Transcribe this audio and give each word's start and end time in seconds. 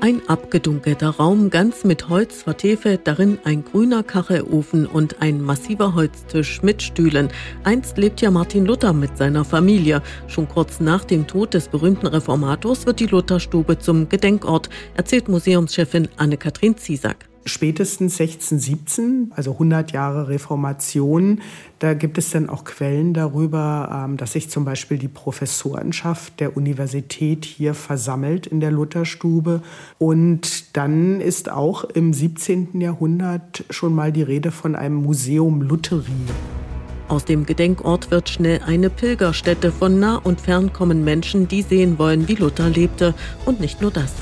Ein 0.00 0.22
abgedunkelter 0.28 1.10
Raum, 1.10 1.50
ganz 1.50 1.82
mit 1.82 2.08
Holz 2.08 2.42
vertäfelt, 2.42 3.00
darin 3.04 3.40
ein 3.42 3.64
grüner 3.64 4.04
Kachelofen 4.04 4.86
und 4.86 5.20
ein 5.20 5.42
massiver 5.42 5.96
Holztisch 5.96 6.62
mit 6.62 6.82
Stühlen. 6.82 7.30
Einst 7.64 7.98
lebt 7.98 8.20
ja 8.20 8.30
Martin 8.30 8.64
Luther 8.64 8.92
mit 8.92 9.18
seiner 9.18 9.44
Familie. 9.44 10.00
Schon 10.28 10.46
kurz 10.46 10.78
nach 10.78 11.04
dem 11.04 11.26
Tod 11.26 11.52
des 11.52 11.66
berühmten 11.66 12.06
Reformators 12.06 12.86
wird 12.86 13.00
die 13.00 13.06
Lutherstube 13.06 13.80
zum 13.80 14.08
Gedenkort, 14.08 14.70
erzählt 14.94 15.28
Museumschefin 15.28 16.08
Anne-Kathrin 16.16 16.76
Ziesack 16.76 17.27
spätestens 17.44 18.20
1617, 18.20 19.32
also 19.34 19.52
100 19.52 19.92
Jahre 19.92 20.28
Reformation, 20.28 21.40
da 21.78 21.94
gibt 21.94 22.18
es 22.18 22.30
dann 22.30 22.48
auch 22.48 22.64
Quellen 22.64 23.14
darüber, 23.14 24.04
ähm, 24.04 24.16
dass 24.16 24.32
sich 24.32 24.50
zum 24.50 24.64
Beispiel 24.64 24.98
die 24.98 25.08
Professorenschaft 25.08 26.40
der 26.40 26.56
Universität 26.56 27.44
hier 27.44 27.74
versammelt 27.74 28.46
in 28.46 28.60
der 28.60 28.70
Lutherstube. 28.70 29.62
Und 29.98 30.76
dann 30.76 31.20
ist 31.20 31.50
auch 31.50 31.84
im 31.84 32.12
17. 32.12 32.80
Jahrhundert 32.80 33.64
schon 33.70 33.94
mal 33.94 34.12
die 34.12 34.22
Rede 34.22 34.50
von 34.50 34.74
einem 34.74 34.96
Museum 34.96 35.62
Lutherie. 35.62 36.12
Aus 37.08 37.24
dem 37.24 37.46
Gedenkort 37.46 38.10
wird 38.10 38.28
schnell 38.28 38.60
eine 38.66 38.90
Pilgerstätte. 38.90 39.72
Von 39.72 39.98
nah 39.98 40.16
und 40.16 40.42
fern 40.42 40.74
kommen 40.74 41.04
Menschen, 41.04 41.48
die 41.48 41.62
sehen 41.62 41.98
wollen, 41.98 42.28
wie 42.28 42.34
Luther 42.34 42.68
lebte. 42.68 43.14
Und 43.46 43.60
nicht 43.60 43.80
nur 43.80 43.90
das. 43.90 44.12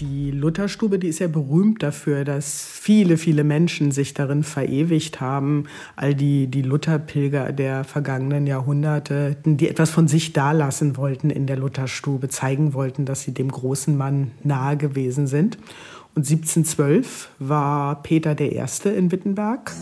Die 0.00 0.32
Lutherstube, 0.32 0.98
die 0.98 1.06
ist 1.06 1.20
ja 1.20 1.28
berühmt 1.28 1.82
dafür, 1.82 2.24
dass 2.24 2.66
viele, 2.66 3.16
viele 3.16 3.44
Menschen 3.44 3.92
sich 3.92 4.12
darin 4.12 4.42
verewigt 4.42 5.20
haben. 5.20 5.64
All 5.94 6.14
die, 6.14 6.48
die 6.48 6.62
Lutherpilger 6.62 7.52
der 7.52 7.84
vergangenen 7.84 8.46
Jahrhunderte, 8.48 9.36
die 9.44 9.68
etwas 9.68 9.90
von 9.90 10.08
sich 10.08 10.32
dalassen 10.32 10.96
wollten 10.96 11.30
in 11.30 11.46
der 11.46 11.56
Lutherstube, 11.56 12.28
zeigen 12.28 12.74
wollten, 12.74 13.04
dass 13.04 13.22
sie 13.22 13.32
dem 13.32 13.50
großen 13.50 13.96
Mann 13.96 14.32
nahe 14.42 14.76
gewesen 14.76 15.28
sind. 15.28 15.58
Und 16.16 16.28
1712 16.28 17.30
war 17.38 18.02
Peter 18.02 18.38
I. 18.40 18.64
in 18.96 19.12
Wittenberg. 19.12 19.72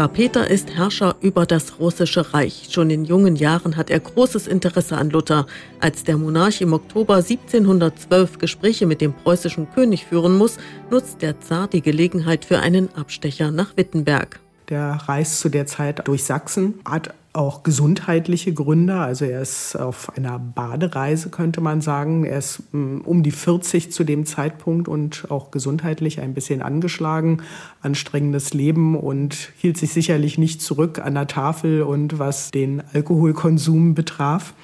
Zar 0.00 0.08
Peter 0.08 0.48
ist 0.48 0.74
Herrscher 0.74 1.16
über 1.20 1.44
das 1.44 1.78
russische 1.78 2.32
Reich. 2.32 2.68
Schon 2.70 2.88
in 2.88 3.04
jungen 3.04 3.36
Jahren 3.36 3.76
hat 3.76 3.90
er 3.90 4.00
großes 4.00 4.46
Interesse 4.46 4.96
an 4.96 5.10
Luther. 5.10 5.46
Als 5.78 6.04
der 6.04 6.16
Monarch 6.16 6.62
im 6.62 6.72
Oktober 6.72 7.16
1712 7.16 8.38
Gespräche 8.38 8.86
mit 8.86 9.02
dem 9.02 9.12
preußischen 9.12 9.70
König 9.74 10.06
führen 10.06 10.38
muss, 10.38 10.56
nutzt 10.90 11.20
der 11.20 11.38
Zar 11.40 11.68
die 11.68 11.82
Gelegenheit 11.82 12.46
für 12.46 12.60
einen 12.60 12.88
Abstecher 12.94 13.50
nach 13.50 13.76
Wittenberg. 13.76 14.40
Der 14.70 14.92
reist 15.04 15.38
zu 15.38 15.50
der 15.50 15.66
Zeit 15.66 16.08
durch 16.08 16.24
Sachsen, 16.24 16.80
hat 16.86 17.12
auch 17.32 17.62
gesundheitliche 17.62 18.52
Gründe. 18.52 18.96
Also 18.96 19.24
er 19.24 19.40
ist 19.40 19.76
auf 19.76 20.16
einer 20.16 20.38
Badereise, 20.38 21.30
könnte 21.30 21.60
man 21.60 21.80
sagen. 21.80 22.24
Er 22.24 22.38
ist 22.38 22.62
mm, 22.72 23.02
um 23.02 23.22
die 23.22 23.30
40 23.30 23.92
zu 23.92 24.02
dem 24.02 24.26
Zeitpunkt 24.26 24.88
und 24.88 25.30
auch 25.30 25.50
gesundheitlich 25.50 26.20
ein 26.20 26.34
bisschen 26.34 26.60
angeschlagen, 26.60 27.42
anstrengendes 27.82 28.52
Leben 28.52 28.96
und 28.96 29.52
hielt 29.58 29.76
sich 29.76 29.92
sicherlich 29.92 30.38
nicht 30.38 30.60
zurück 30.60 30.98
an 30.98 31.14
der 31.14 31.28
Tafel 31.28 31.82
und 31.82 32.18
was 32.18 32.50
den 32.50 32.82
Alkoholkonsum 32.92 33.94
betraf. 33.94 34.54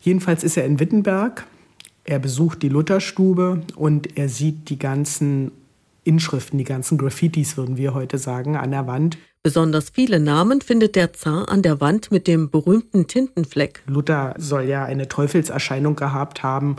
Jedenfalls 0.00 0.44
ist 0.44 0.56
er 0.56 0.64
in 0.64 0.78
Wittenberg. 0.78 1.46
Er 2.04 2.18
besucht 2.18 2.62
die 2.62 2.68
Lutherstube 2.68 3.62
und 3.76 4.16
er 4.16 4.28
sieht 4.28 4.70
die 4.70 4.78
ganzen 4.78 5.52
Inschriften, 6.04 6.58
die 6.58 6.64
ganzen 6.64 6.98
Graffitis, 6.98 7.56
würden 7.56 7.76
wir 7.76 7.94
heute 7.94 8.18
sagen, 8.18 8.56
an 8.56 8.70
der 8.70 8.86
Wand. 8.86 9.18
Besonders 9.42 9.90
viele 9.90 10.20
Namen 10.20 10.60
findet 10.60 10.94
der 10.94 11.12
Zar 11.12 11.48
an 11.48 11.62
der 11.62 11.80
Wand 11.80 12.12
mit 12.12 12.26
dem 12.26 12.50
berühmten 12.50 13.06
Tintenfleck. 13.08 13.82
Luther 13.86 14.34
soll 14.38 14.64
ja 14.64 14.84
eine 14.84 15.08
Teufelserscheinung 15.08 15.96
gehabt 15.96 16.42
haben 16.42 16.76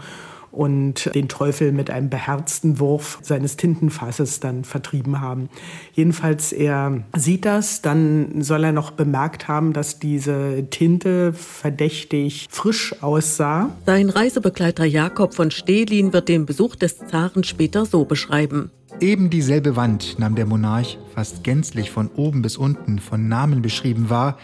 und 0.54 1.14
den 1.16 1.28
Teufel 1.28 1.72
mit 1.72 1.90
einem 1.90 2.10
beherzten 2.10 2.80
Wurf 2.80 3.20
seines 3.22 3.58
Tintenfasses 3.58 4.40
dann 4.40 4.64
vertrieben 4.64 5.20
haben. 5.20 5.50
Jedenfalls, 5.94 6.54
er 6.54 7.04
sieht 7.18 7.46
das, 7.46 7.82
dann 7.82 8.42
soll 8.42 8.64
er 8.64 8.72
noch 8.72 8.92
bemerkt 8.92 9.48
haben, 9.48 9.74
dass 9.74 10.00
diese 10.00 10.68
Tinte 10.70 11.34
verdächtig 11.34 12.48
frisch 12.52 12.96
aussah. 13.02 13.72
Sein 13.86 14.10
Reisebegleiter 14.10 14.86
Jakob 14.86 15.34
von 15.34 15.52
Stehlin 15.52 16.14
wird 16.14 16.30
den 16.30 16.46
Besuch 16.46 16.76
des 16.76 17.00
Zaren 17.00 17.44
später 17.44 17.86
so 17.86 18.06
beschreiben. 18.06 18.70
Eben 19.00 19.30
dieselbe 19.30 19.76
Wand 19.76 20.18
nahm 20.20 20.36
der 20.36 20.46
Monarch 20.46 20.98
fast 21.14 21.44
gänzlich 21.44 21.92
von 21.92 22.10
oben 22.16 22.42
bis 22.42 22.58
unten 22.58 23.00
von 23.00 23.28
Namen 23.28 23.62
beschrieben 23.62 24.10
wahr, 24.10 24.38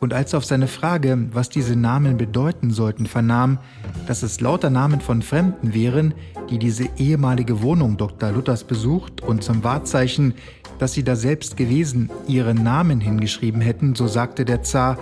und 0.00 0.12
als 0.12 0.34
er 0.34 0.38
auf 0.38 0.44
seine 0.44 0.68
Frage, 0.68 1.28
was 1.32 1.48
diese 1.48 1.76
Namen 1.76 2.18
bedeuten 2.18 2.70
sollten, 2.70 3.06
vernahm, 3.06 3.58
dass 4.06 4.22
es 4.22 4.38
lauter 4.38 4.68
Namen 4.68 5.00
von 5.00 5.22
Fremden 5.22 5.72
wären, 5.72 6.12
die 6.50 6.58
diese 6.58 6.90
ehemalige 6.98 7.62
Wohnung 7.62 7.96
Dr. 7.96 8.30
Luthers 8.30 8.64
besucht 8.64 9.22
und 9.22 9.42
zum 9.42 9.64
Wahrzeichen, 9.64 10.34
dass 10.78 10.92
sie 10.92 11.04
da 11.04 11.16
selbst 11.16 11.56
gewesen, 11.56 12.10
ihren 12.28 12.62
Namen 12.62 13.00
hingeschrieben 13.00 13.62
hätten, 13.62 13.94
so 13.94 14.06
sagte 14.06 14.44
der 14.44 14.62
Zar, 14.62 14.98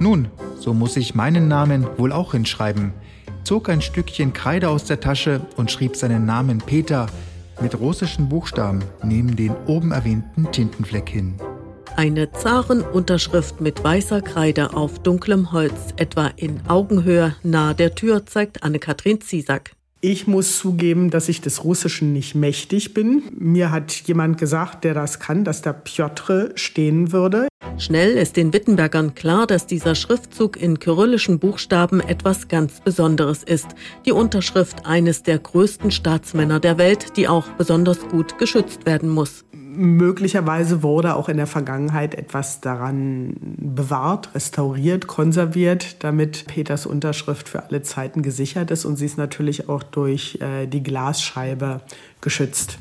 nun, 0.00 0.26
so 0.58 0.74
muss 0.74 0.96
ich 0.96 1.14
meinen 1.14 1.46
Namen 1.46 1.86
wohl 1.96 2.10
auch 2.10 2.32
hinschreiben, 2.32 2.92
zog 3.44 3.68
ein 3.68 3.82
Stückchen 3.82 4.32
Kreide 4.32 4.68
aus 4.68 4.84
der 4.84 4.98
Tasche 4.98 5.42
und 5.56 5.70
schrieb 5.70 5.94
seinen 5.94 6.26
Namen 6.26 6.58
Peter, 6.58 7.06
mit 7.62 7.78
russischen 7.78 8.28
Buchstaben 8.28 8.80
neben 9.02 9.36
den 9.36 9.54
oben 9.66 9.92
erwähnten 9.92 10.50
Tintenfleck 10.50 11.08
hin. 11.08 11.34
Eine 11.96 12.30
Zarenunterschrift 12.32 13.60
mit 13.60 13.82
weißer 13.82 14.22
Kreide 14.22 14.74
auf 14.74 15.00
dunklem 15.00 15.52
Holz, 15.52 15.92
etwa 15.96 16.30
in 16.36 16.60
Augenhöhe 16.68 17.34
nahe 17.42 17.74
der 17.74 17.94
Tür, 17.94 18.24
zeigt 18.26 18.62
Anne-Kathrin 18.62 19.20
Ziesack. 19.20 19.72
Ich 20.00 20.26
muss 20.26 20.58
zugeben, 20.58 21.10
dass 21.10 21.28
ich 21.28 21.42
des 21.42 21.62
Russischen 21.62 22.14
nicht 22.14 22.34
mächtig 22.34 22.94
bin. 22.94 23.24
Mir 23.36 23.70
hat 23.70 23.92
jemand 23.92 24.38
gesagt, 24.38 24.84
der 24.84 24.94
das 24.94 25.20
kann, 25.20 25.44
dass 25.44 25.60
da 25.60 25.74
Piotr 25.74 26.52
stehen 26.54 27.12
würde. 27.12 27.48
Schnell 27.78 28.16
ist 28.16 28.36
den 28.36 28.52
Wittenbergern 28.52 29.14
klar, 29.14 29.46
dass 29.46 29.66
dieser 29.66 29.94
Schriftzug 29.94 30.60
in 30.60 30.78
kyrillischen 30.78 31.38
Buchstaben 31.38 32.00
etwas 32.00 32.48
ganz 32.48 32.80
Besonderes 32.80 33.42
ist. 33.42 33.68
Die 34.04 34.12
Unterschrift 34.12 34.86
eines 34.86 35.22
der 35.22 35.38
größten 35.38 35.90
Staatsmänner 35.90 36.60
der 36.60 36.78
Welt, 36.78 37.16
die 37.16 37.26
auch 37.28 37.46
besonders 37.58 38.06
gut 38.08 38.38
geschützt 38.38 38.86
werden 38.86 39.08
muss. 39.08 39.44
Möglicherweise 39.52 40.82
wurde 40.82 41.14
auch 41.14 41.28
in 41.28 41.36
der 41.36 41.46
Vergangenheit 41.46 42.14
etwas 42.14 42.60
daran 42.60 43.34
bewahrt, 43.40 44.34
restauriert, 44.34 45.06
konserviert, 45.06 46.02
damit 46.02 46.46
Peters 46.48 46.86
Unterschrift 46.86 47.48
für 47.48 47.62
alle 47.62 47.82
Zeiten 47.82 48.22
gesichert 48.22 48.70
ist 48.72 48.84
und 48.84 48.96
sie 48.96 49.06
ist 49.06 49.16
natürlich 49.16 49.68
auch 49.68 49.84
durch 49.84 50.38
äh, 50.40 50.66
die 50.66 50.82
Glasscheibe 50.82 51.82
geschützt. 52.20 52.78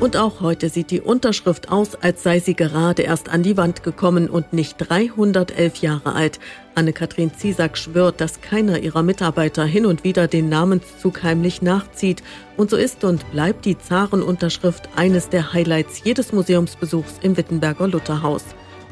Und 0.00 0.16
auch 0.16 0.40
heute 0.40 0.68
sieht 0.68 0.92
die 0.92 1.00
Unterschrift 1.00 1.72
aus, 1.72 1.96
als 1.96 2.22
sei 2.22 2.38
sie 2.38 2.54
gerade 2.54 3.02
erst 3.02 3.28
an 3.28 3.42
die 3.42 3.56
Wand 3.56 3.82
gekommen 3.82 4.30
und 4.30 4.52
nicht 4.52 4.76
311 4.78 5.76
Jahre 5.78 6.14
alt. 6.14 6.38
Anne-Kathrin 6.76 7.32
Ziesack 7.34 7.76
schwört, 7.76 8.20
dass 8.20 8.40
keiner 8.40 8.78
ihrer 8.78 9.02
Mitarbeiter 9.02 9.64
hin 9.64 9.86
und 9.86 10.04
wieder 10.04 10.28
den 10.28 10.48
Namenszug 10.48 11.24
heimlich 11.24 11.62
nachzieht. 11.62 12.22
Und 12.56 12.70
so 12.70 12.76
ist 12.76 13.02
und 13.02 13.28
bleibt 13.32 13.64
die 13.64 13.76
Zarenunterschrift 13.76 14.88
eines 14.94 15.30
der 15.30 15.52
Highlights 15.52 16.02
jedes 16.04 16.32
Museumsbesuchs 16.32 17.14
im 17.22 17.36
Wittenberger 17.36 17.88
Lutherhaus. 17.88 18.44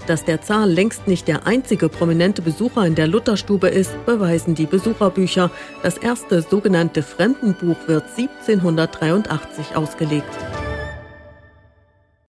Dass 0.08 0.24
der 0.24 0.42
Zar 0.42 0.66
längst 0.66 1.06
nicht 1.06 1.28
der 1.28 1.46
einzige 1.46 1.88
prominente 1.88 2.42
Besucher 2.42 2.84
in 2.84 2.96
der 2.96 3.06
Lutherstube 3.06 3.68
ist, 3.68 3.92
beweisen 4.06 4.56
die 4.56 4.66
Besucherbücher. 4.66 5.52
Das 5.84 5.98
erste 5.98 6.42
sogenannte 6.42 7.04
Fremdenbuch 7.04 7.78
wird 7.86 8.04
1783 8.16 9.76
ausgelegt. 9.76 10.34